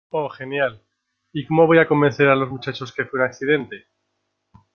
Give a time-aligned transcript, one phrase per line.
[0.09, 0.81] Oh, genial.¿
[1.47, 3.85] cómo voy a convencer a los muchachos que fue un accidente?